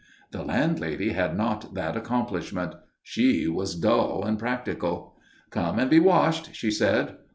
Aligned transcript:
The 0.31 0.41
landlady 0.43 1.09
had 1.09 1.37
not 1.37 1.75
that 1.75 1.95
accomplishment. 1.95 2.73
She 3.03 3.47
was 3.47 3.75
dull 3.75 4.23
and 4.23 4.39
practical. 4.39 5.15
"Come 5.51 5.77
and 5.77 5.91
be 5.91 5.99
washed," 5.99 6.55
she 6.55 6.71
said. 6.71 7.17